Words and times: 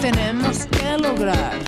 tenemos 0.00 0.66
que 0.66 0.96
lograr 0.98 1.58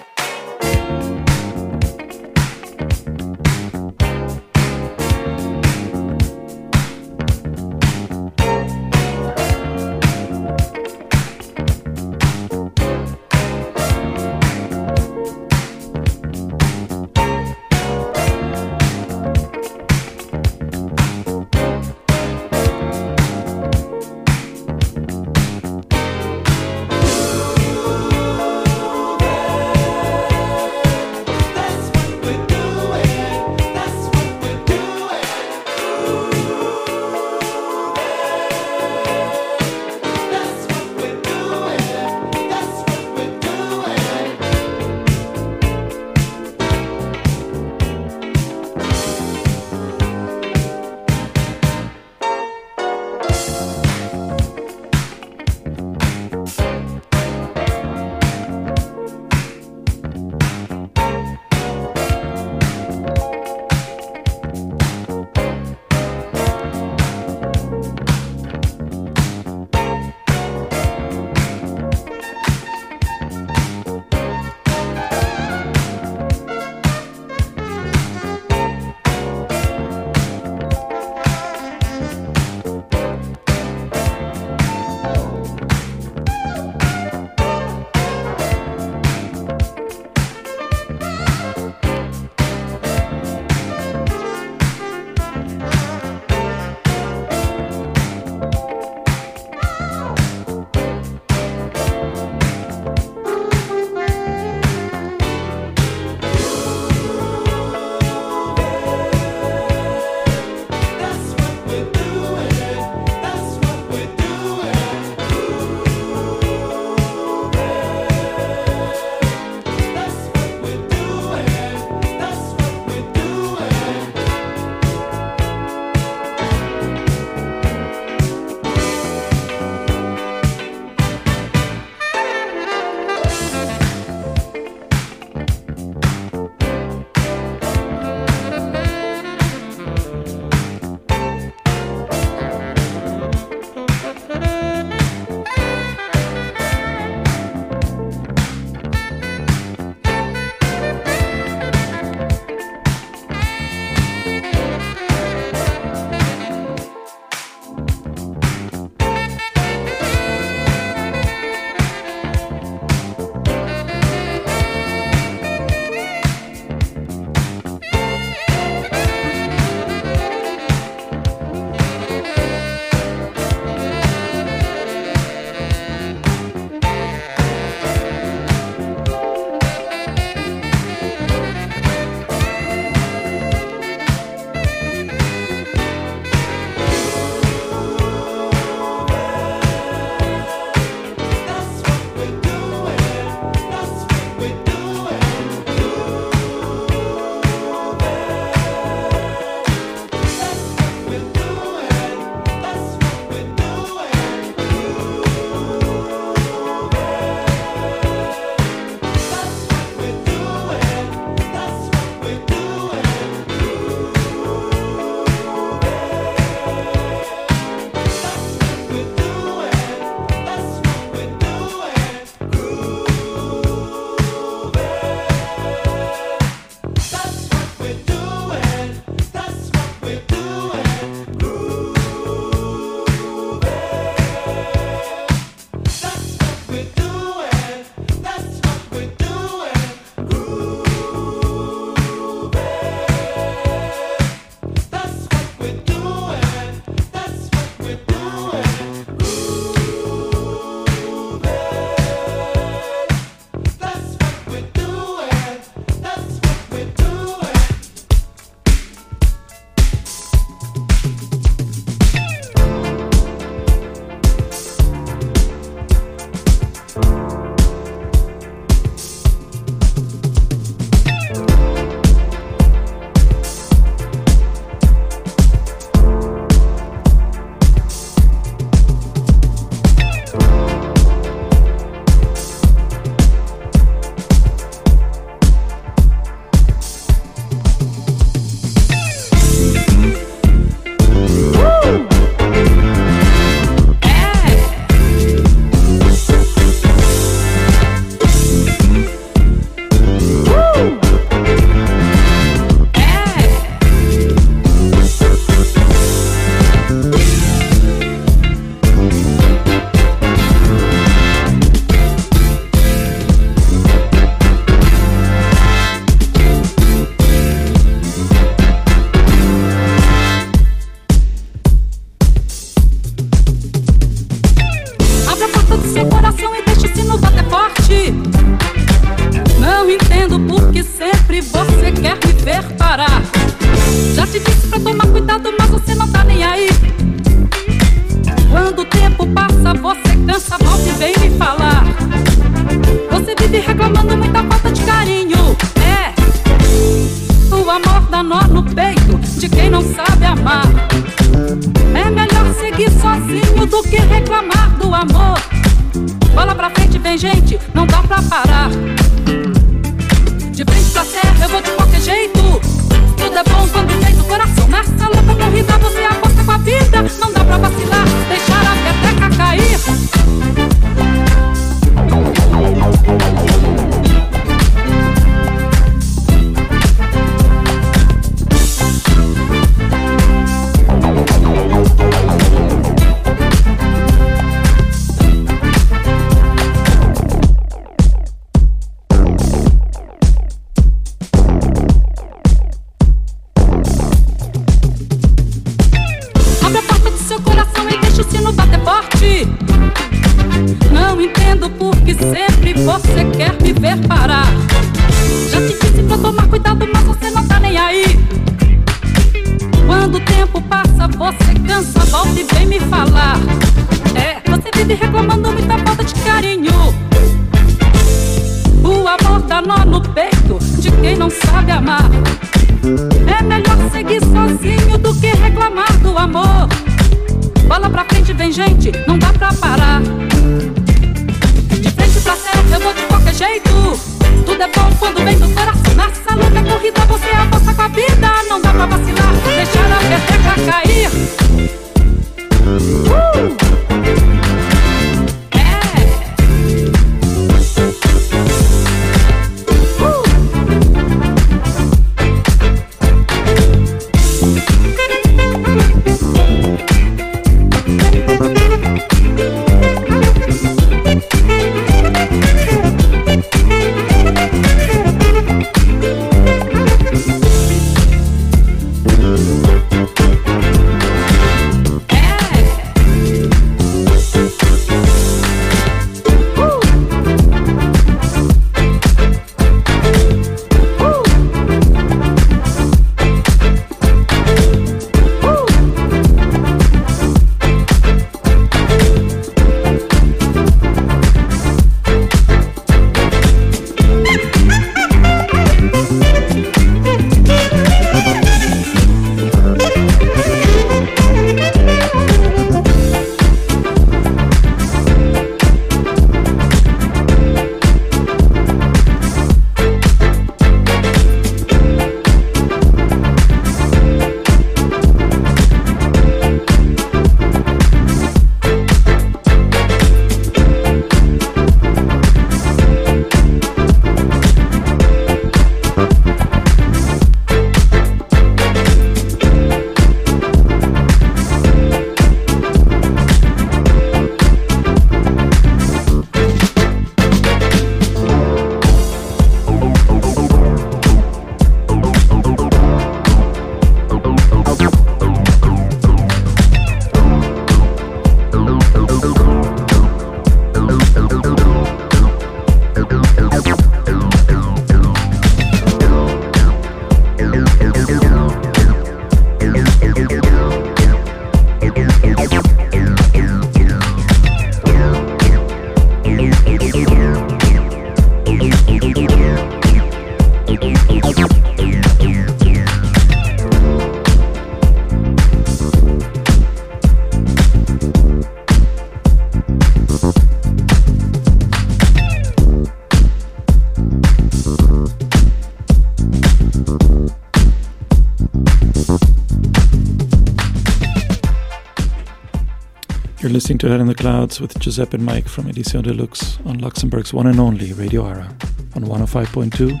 to 593.84 593.90
Head 593.90 594.00
in 594.00 594.06
the 594.06 594.14
Clouds 594.14 594.62
with 594.62 594.78
Giuseppe 594.78 595.18
and 595.18 595.26
Mike 595.26 595.46
from 595.46 595.68
Editions 595.68 596.04
de 596.04 596.14
Lux 596.14 596.58
on 596.64 596.78
Luxembourg's 596.78 597.34
one 597.34 597.46
and 597.46 597.60
only 597.60 597.92
Radio 597.92 598.26
Ara 598.26 598.46
on 598.94 599.04
105.2, 599.04 600.00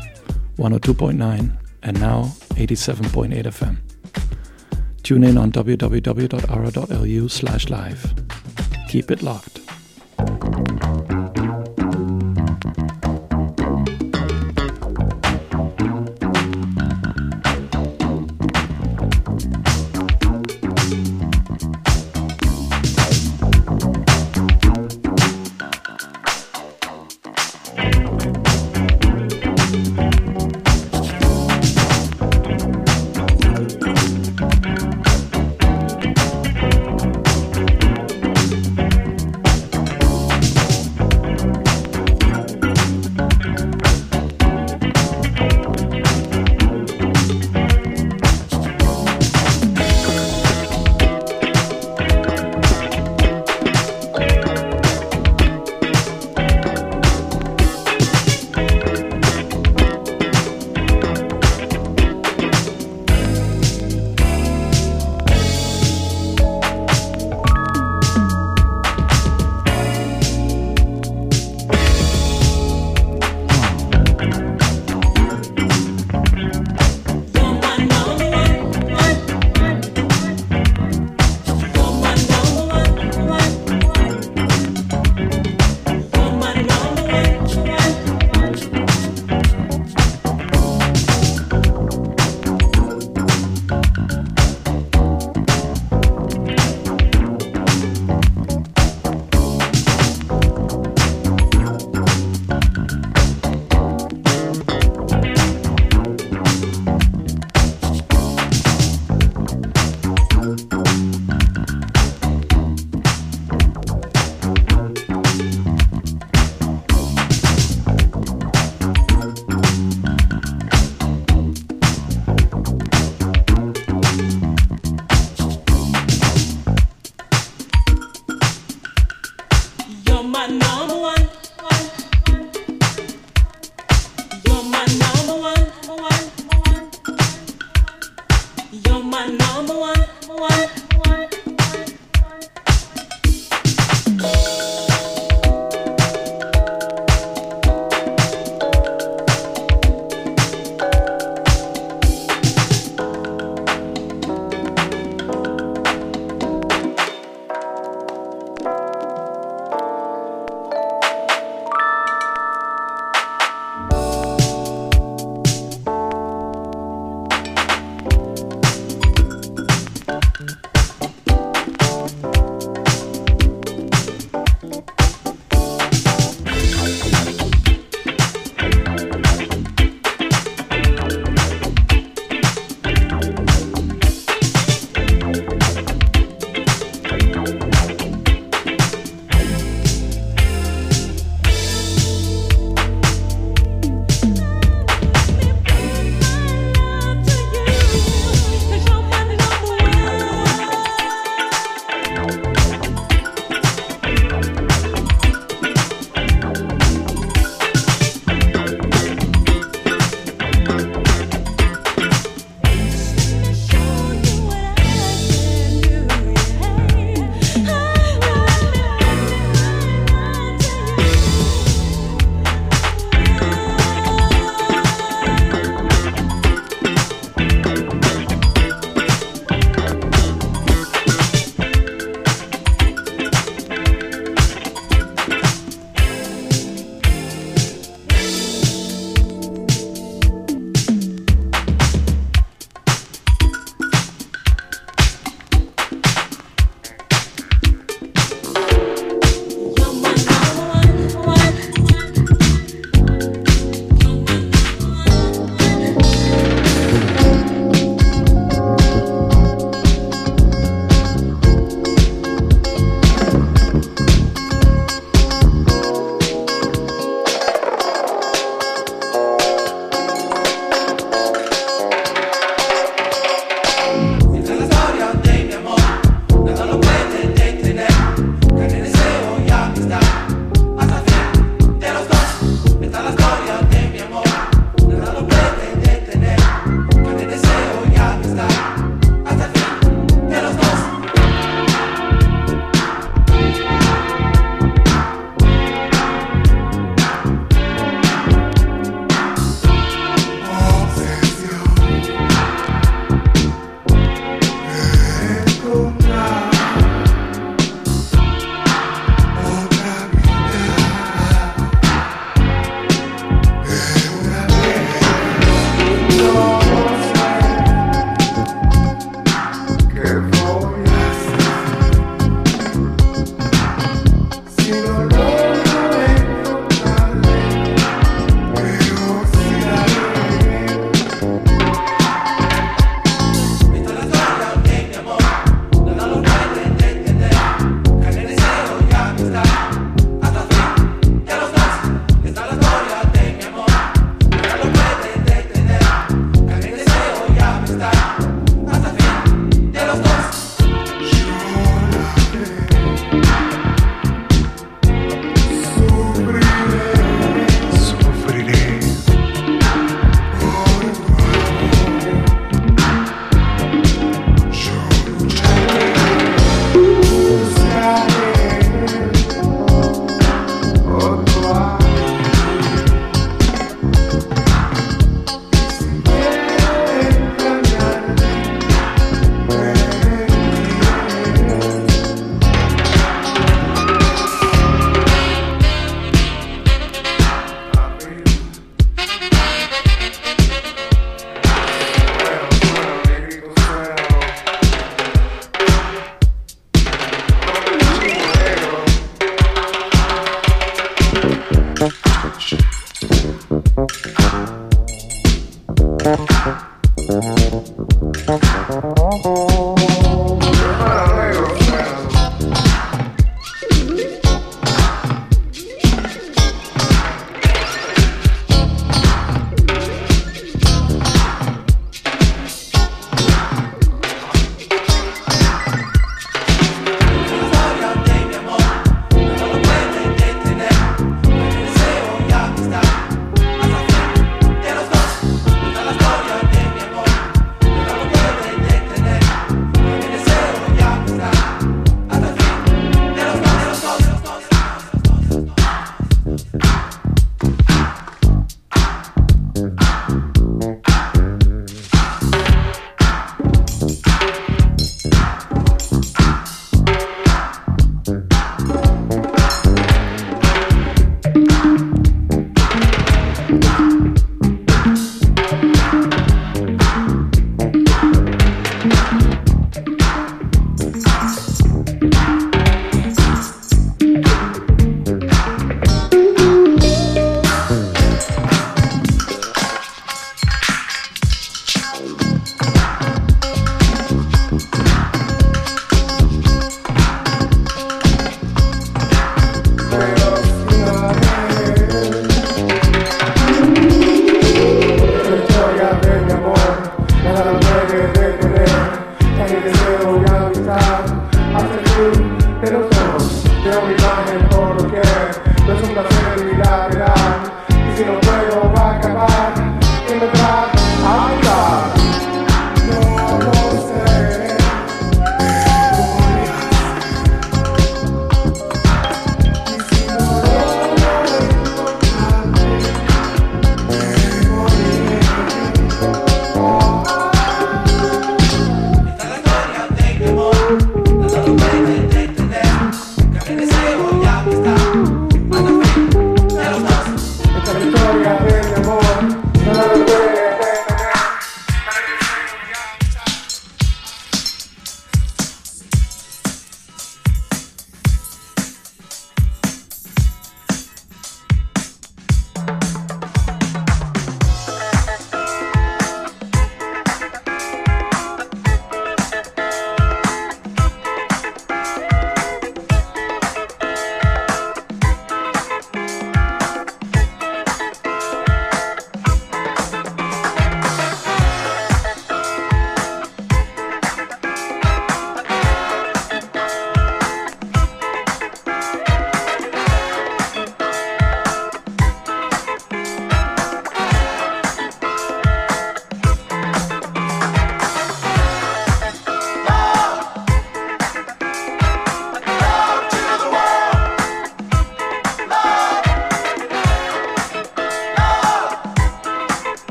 102.9, 0.56 1.56
and 1.82 2.00
now 2.00 2.22
87.8 2.54 3.44
FM. 3.44 3.76
Tune 5.02 5.24
in 5.24 5.36
on 5.36 5.52
www.ara.lu 5.52 7.28
slash 7.28 7.68
live. 7.68 8.14
Keep 8.88 9.10
it 9.10 9.22
locked. 9.22 9.63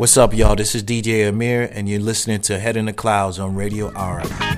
What's 0.00 0.16
up, 0.16 0.32
y'all? 0.32 0.56
This 0.56 0.74
is 0.74 0.82
DJ 0.82 1.28
Amir, 1.28 1.70
and 1.74 1.86
you're 1.86 2.00
listening 2.00 2.40
to 2.40 2.58
Head 2.58 2.78
in 2.78 2.86
the 2.86 2.92
Clouds 2.94 3.38
on 3.38 3.54
Radio 3.54 3.92
ARA. 3.92 4.49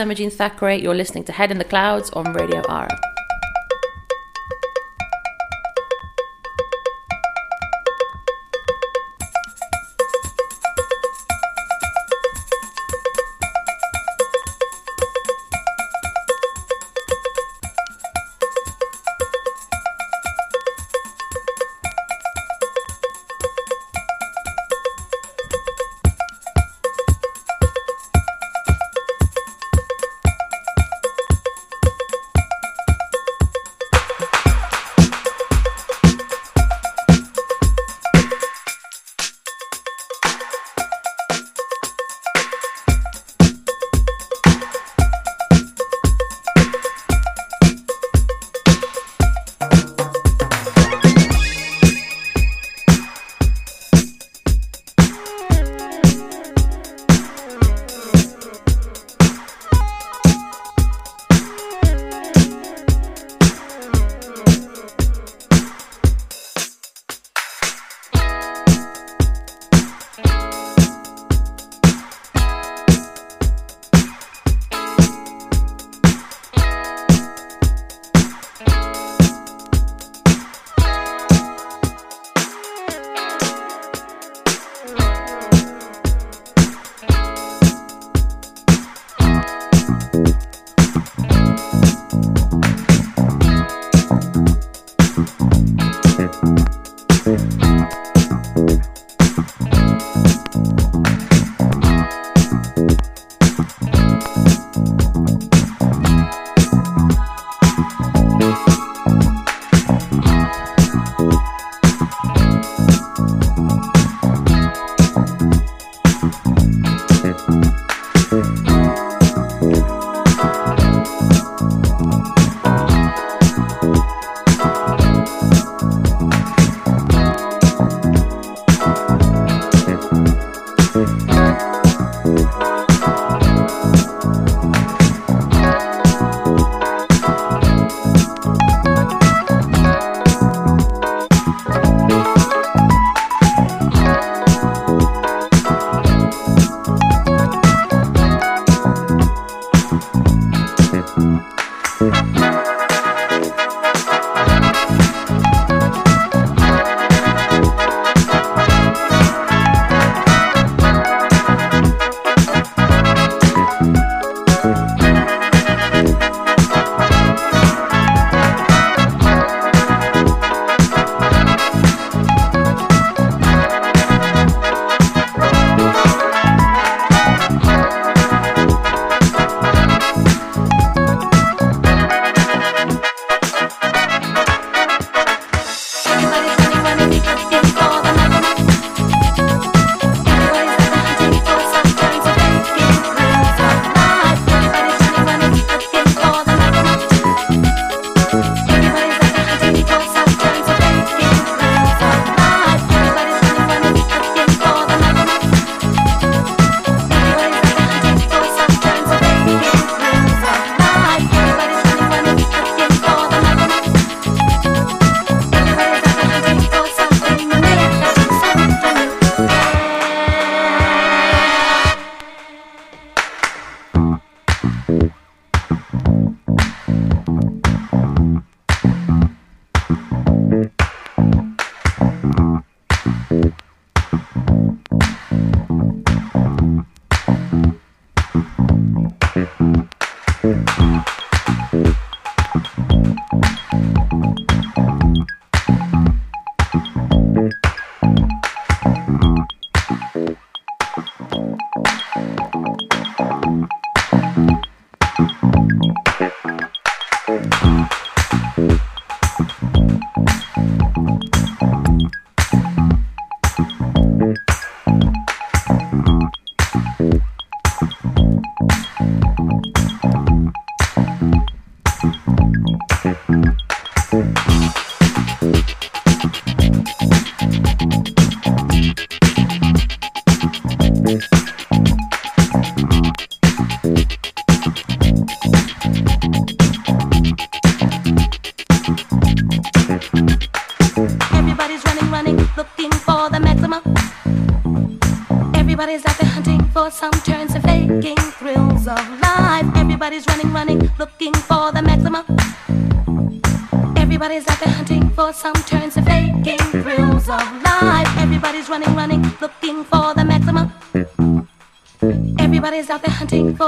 Is 0.00 0.04
Imogen 0.04 0.30
Thackeray. 0.30 0.80
You're 0.80 0.94
listening 0.94 1.24
to 1.24 1.32
Head 1.32 1.50
in 1.50 1.58
the 1.58 1.64
Clouds 1.64 2.08
on 2.12 2.32
Radio 2.32 2.62
ARA. 2.62 3.09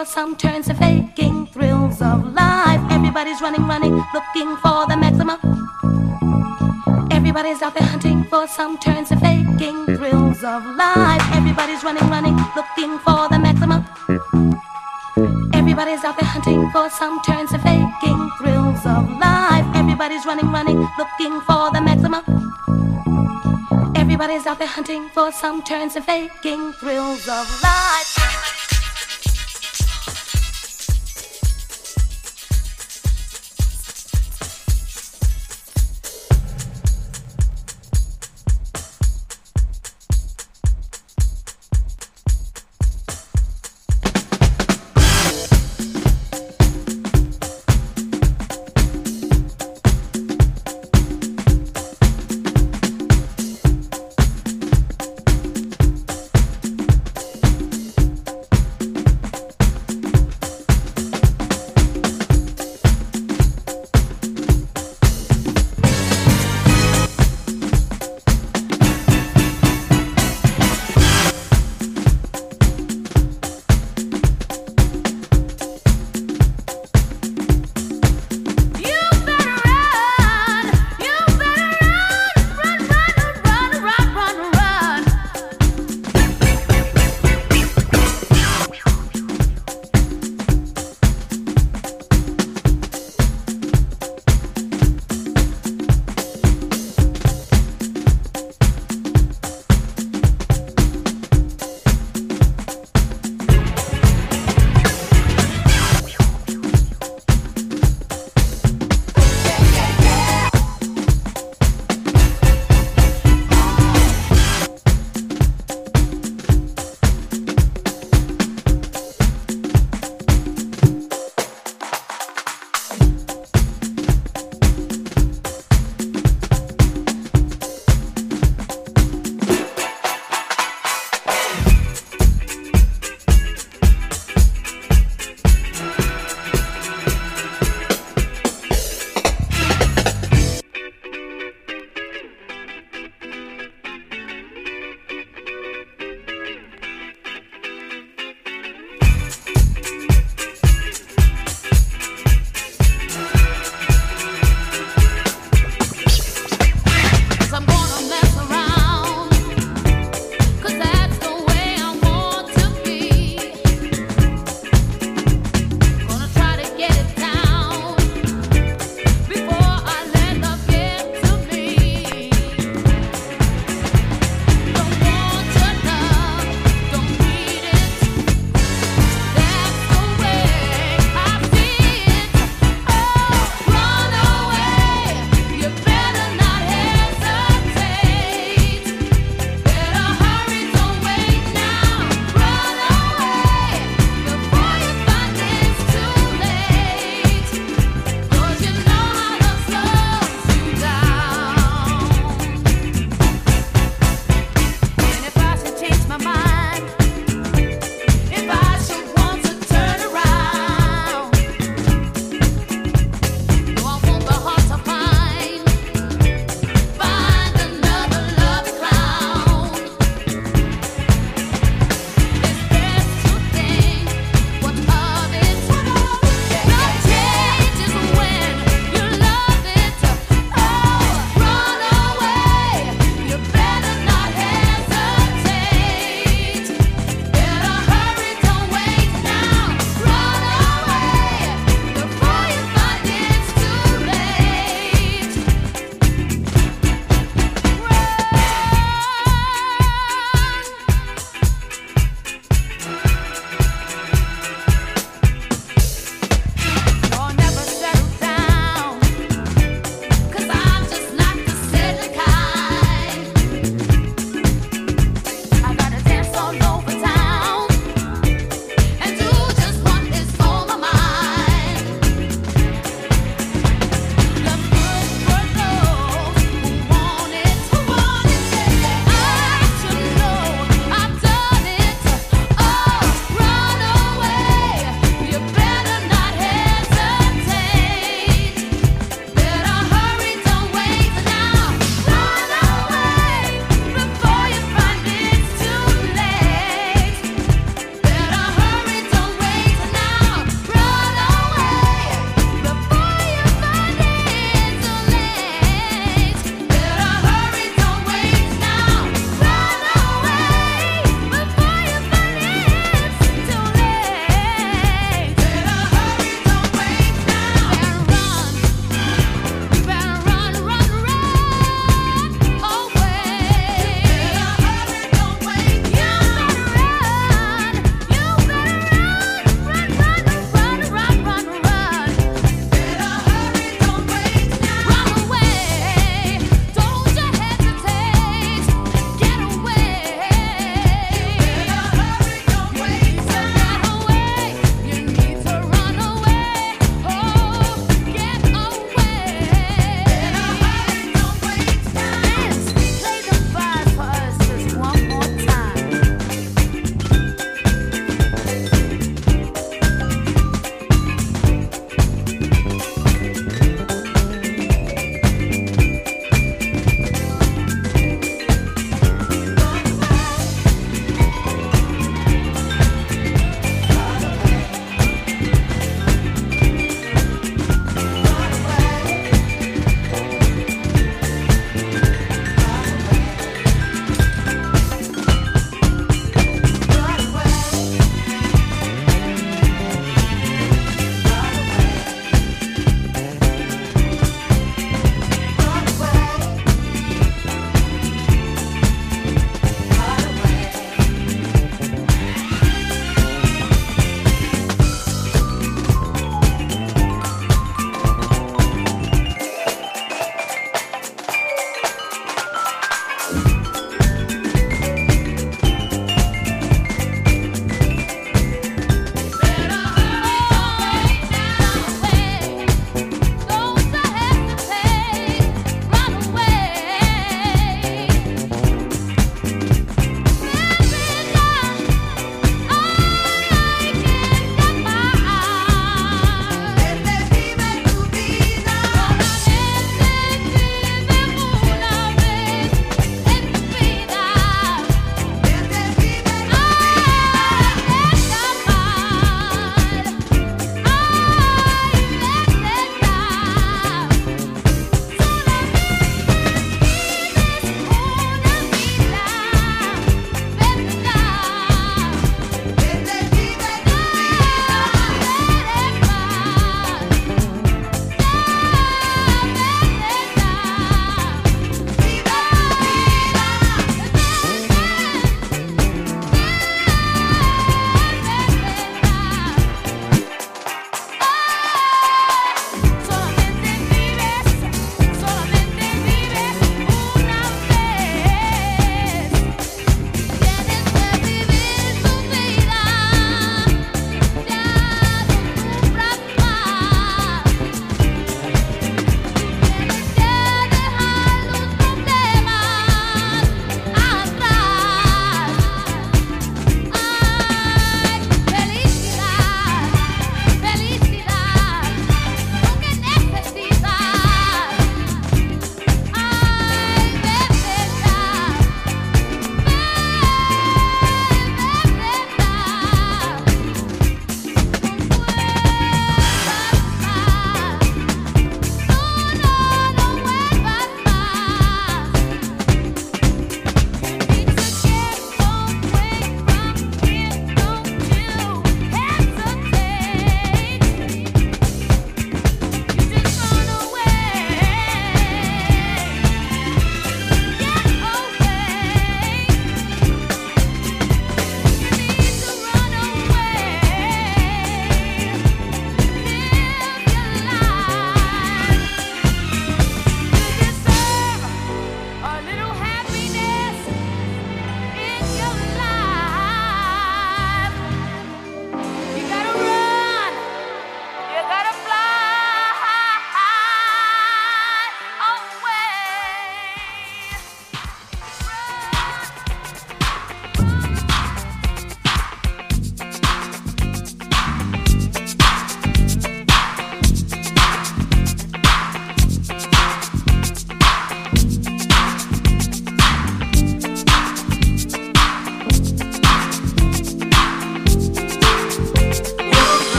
For 0.00 0.06
some 0.06 0.34
turns 0.34 0.66
and 0.68 0.78
faking 0.78 1.46
thrills 1.48 2.00
of 2.00 2.32
life. 2.32 2.80
Everybody's 2.90 3.42
running, 3.42 3.66
running, 3.66 3.92
looking 4.14 4.56
for 4.62 4.86
the 4.86 4.96
maximum. 4.96 5.36
Everybody's 7.10 7.60
out 7.60 7.74
there 7.74 7.86
hunting 7.86 8.24
for 8.24 8.46
some 8.48 8.78
turns 8.78 9.10
and 9.10 9.20
faking 9.20 9.84
thrills 9.98 10.42
of 10.42 10.64
life. 10.76 11.20
Everybody's 11.34 11.84
running, 11.84 12.08
running, 12.08 12.36
looking 12.56 12.98
for 13.00 13.28
the 13.28 13.38
maximum. 13.38 13.84
Everybody's 15.52 16.02
out 16.02 16.16
there 16.18 16.30
hunting 16.30 16.70
for 16.70 16.88
some 16.88 17.20
turns 17.20 17.52
and 17.52 17.62
faking 17.62 18.30
thrills 18.38 18.86
of 18.86 19.04
life. 19.20 19.66
Everybody's 19.74 20.24
running, 20.24 20.50
running, 20.50 20.80
looking 20.96 21.42
for 21.42 21.70
the 21.72 21.82
maximum. 21.82 22.24
Everybody's 23.94 24.46
out 24.46 24.58
there 24.58 24.74
hunting 24.78 25.10
for 25.10 25.30
some 25.30 25.62
turns 25.62 25.94
and 25.94 26.06
faking 26.06 26.72
thrills 26.80 27.28
of 27.28 27.46
life. 27.62 28.69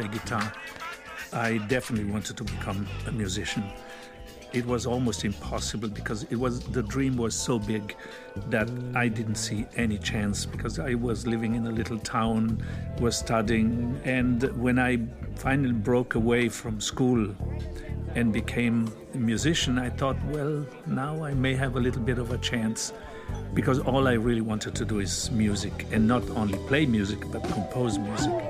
Play 0.00 0.08
guitar, 0.08 0.52
I 1.32 1.58
definitely 1.68 2.10
wanted 2.10 2.36
to 2.38 2.44
become 2.44 2.88
a 3.06 3.12
musician. 3.12 3.64
It 4.52 4.66
was 4.66 4.84
almost 4.84 5.24
impossible 5.24 5.88
because 5.88 6.24
it 6.24 6.36
was 6.36 6.60
the 6.60 6.82
dream 6.82 7.16
was 7.16 7.34
so 7.34 7.58
big 7.58 7.94
that 8.48 8.68
I 8.96 9.06
didn't 9.06 9.36
see 9.36 9.66
any 9.76 9.98
chance 9.98 10.44
because 10.44 10.80
I 10.80 10.94
was 10.94 11.26
living 11.26 11.54
in 11.54 11.66
a 11.66 11.70
little 11.70 11.98
town, 11.98 12.64
was 12.98 13.16
studying, 13.16 14.00
and 14.04 14.42
when 14.60 14.78
I 14.78 14.98
finally 15.36 15.72
broke 15.72 16.16
away 16.16 16.48
from 16.48 16.80
school 16.80 17.32
and 18.16 18.32
became 18.32 18.92
a 19.14 19.18
musician, 19.18 19.78
I 19.78 19.90
thought, 19.90 20.16
well, 20.24 20.66
now 20.86 21.22
I 21.22 21.32
may 21.34 21.54
have 21.54 21.76
a 21.76 21.80
little 21.80 22.02
bit 22.02 22.18
of 22.18 22.32
a 22.32 22.38
chance 22.38 22.92
because 23.54 23.78
all 23.78 24.08
I 24.08 24.14
really 24.14 24.40
wanted 24.40 24.74
to 24.74 24.84
do 24.84 24.98
is 24.98 25.30
music 25.30 25.86
and 25.92 26.08
not 26.08 26.28
only 26.30 26.58
play 26.66 26.86
music 26.86 27.20
but 27.30 27.44
compose 27.44 27.98
music. 27.98 28.49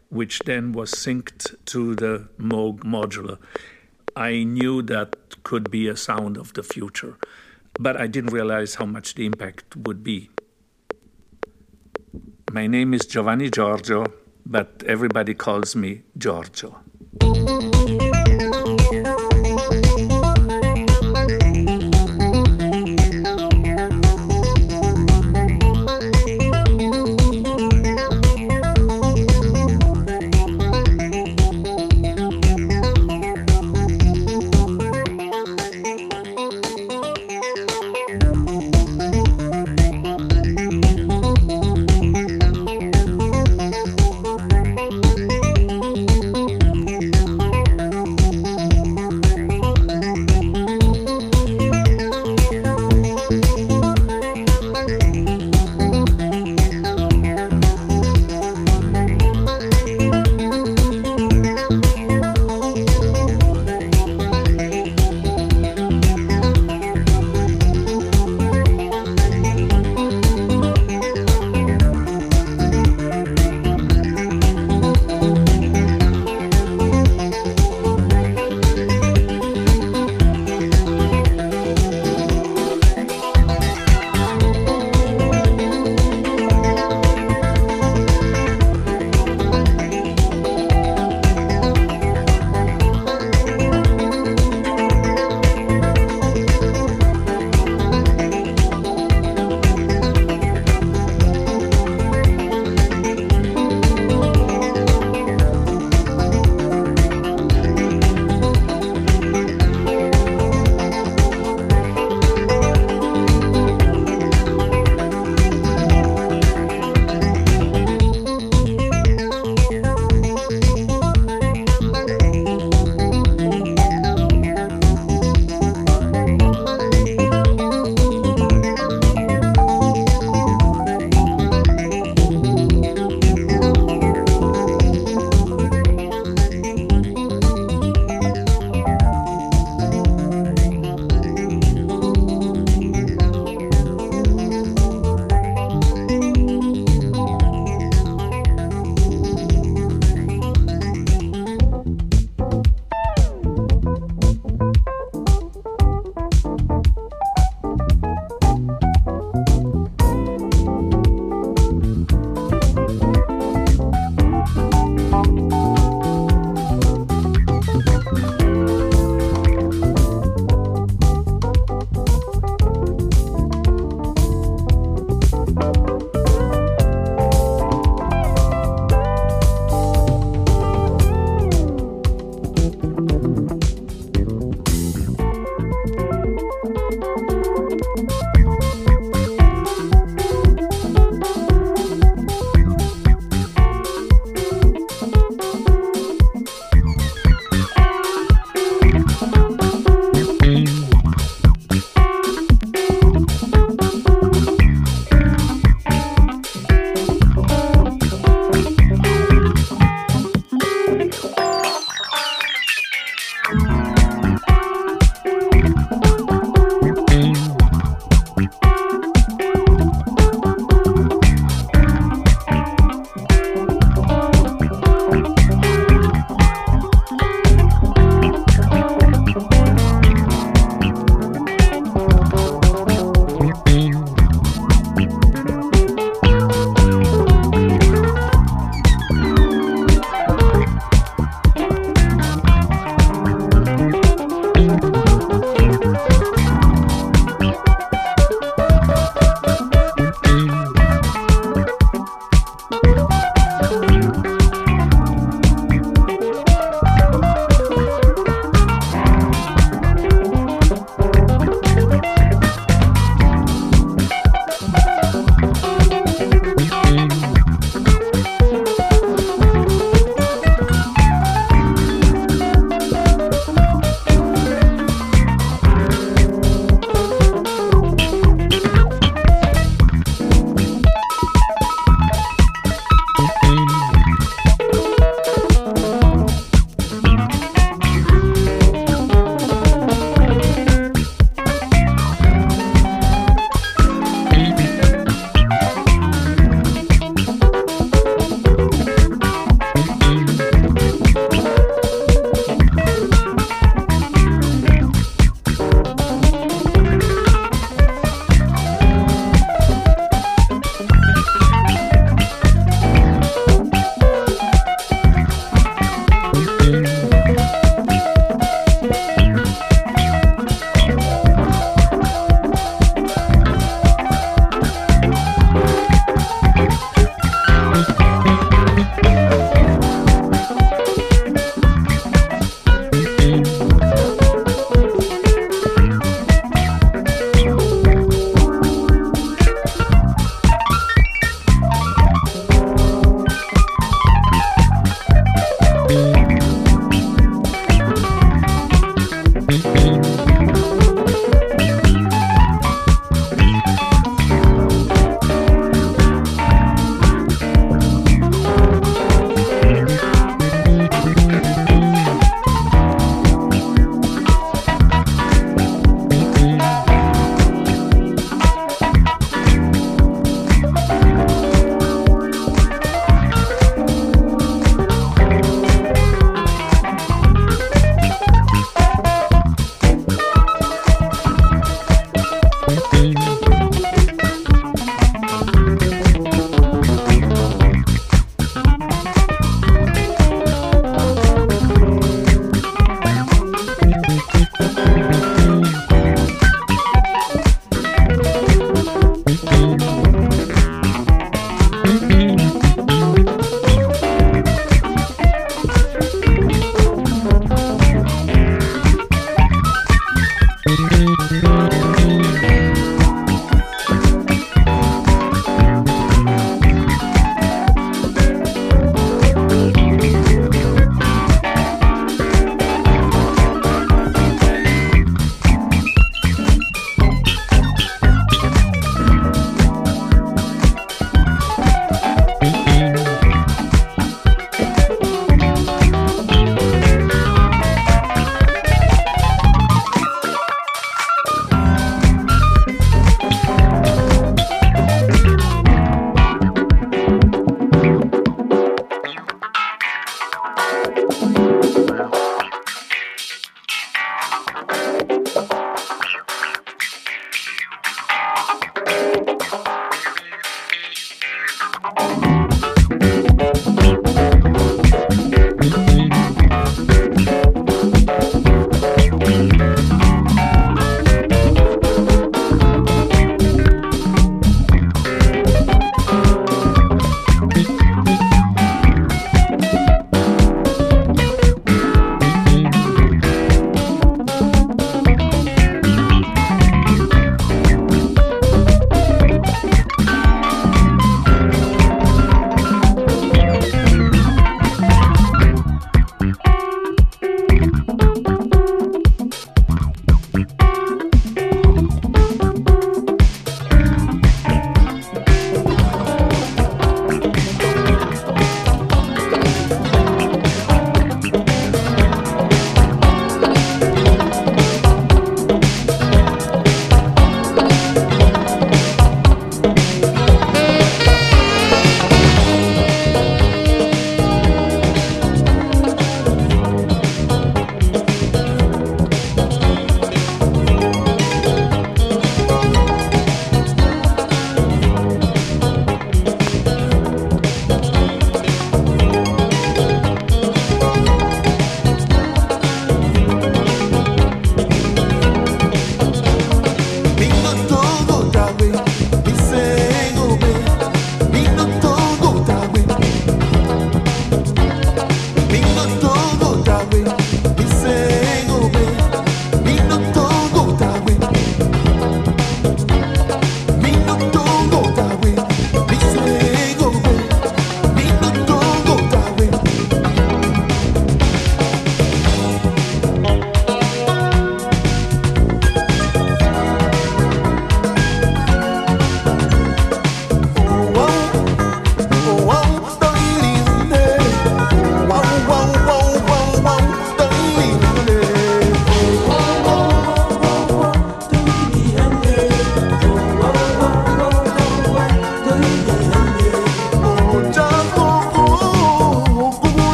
which 0.11 0.39
then 0.39 0.73
was 0.73 0.91
synced 0.91 1.55
to 1.65 1.95
the 1.95 2.27
Moog 2.37 2.79
modular. 2.79 3.37
I 4.13 4.43
knew 4.43 4.81
that 4.81 5.15
could 5.43 5.71
be 5.71 5.87
a 5.87 5.95
sound 5.95 6.35
of 6.37 6.53
the 6.53 6.63
future, 6.63 7.17
but 7.79 7.95
I 7.95 8.07
didn't 8.07 8.33
realize 8.33 8.75
how 8.75 8.85
much 8.85 9.15
the 9.15 9.25
impact 9.25 9.77
would 9.77 10.03
be. 10.03 10.29
My 12.51 12.67
name 12.67 12.93
is 12.93 13.05
Giovanni 13.05 13.49
Giorgio, 13.49 14.05
but 14.45 14.83
everybody 14.85 15.33
calls 15.33 15.77
me 15.77 16.01
Giorgio. 16.17 16.81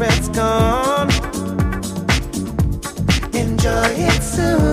It's 0.00 0.28
gone. 0.28 1.10
Enjoy 3.34 3.88
it 4.08 4.22
soon. 4.22 4.71